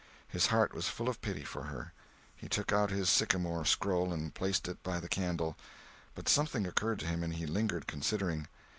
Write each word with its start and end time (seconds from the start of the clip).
His 0.27 0.47
heart 0.47 0.73
was 0.73 0.87
full 0.89 1.07
of 1.07 1.21
pity 1.21 1.43
for 1.43 1.65
her. 1.65 1.93
He 2.35 2.49
took 2.49 2.73
out 2.73 2.89
his 2.89 3.07
sycamore 3.07 3.65
scroll 3.65 4.11
and 4.11 4.33
placed 4.33 4.67
it 4.67 4.81
by 4.81 4.99
the 4.99 5.07
candle. 5.07 5.55
But 6.15 6.27
something 6.27 6.65
occurred 6.65 6.97
to 7.01 7.05
him, 7.05 7.21
and 7.23 7.35
he 7.35 7.45
lingered 7.45 7.85
considering. 7.85 8.47